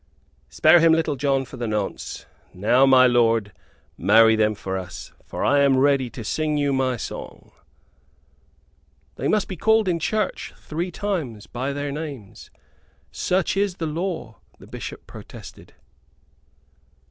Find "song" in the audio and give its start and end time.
6.97-7.51